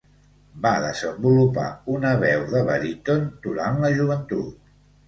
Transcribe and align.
Va 0.63 0.69
desenvolupar 0.85 1.67
una 1.99 2.15
veu 2.27 2.49
de 2.57 2.65
baríton 2.73 3.31
durant 3.47 3.83
la 3.87 3.97
joventut. 4.03 4.79